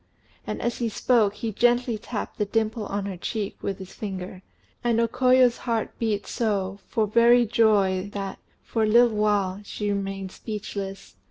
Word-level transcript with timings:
and 0.47 0.59
as 0.63 0.79
he 0.79 0.89
spoke, 0.89 1.35
he 1.35 1.51
gently 1.51 1.95
tapped 1.95 2.39
the 2.39 2.45
dimple 2.45 2.87
on 2.87 3.05
her 3.05 3.17
cheek 3.17 3.55
with 3.61 3.77
his 3.77 3.93
finger; 3.93 4.41
and 4.83 4.99
O 4.99 5.07
Koyo's 5.07 5.57
heart 5.57 5.91
beat 5.99 6.25
so, 6.25 6.79
for 6.87 7.05
very 7.05 7.45
joy, 7.45 8.09
that, 8.13 8.39
for 8.63 8.81
a 8.81 8.87
little 8.87 9.15
while, 9.15 9.61
she 9.63 9.91
remained 9.91 10.31
speechless. 10.31 11.15